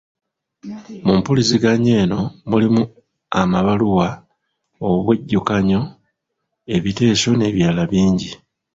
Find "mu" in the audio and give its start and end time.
1.05-1.13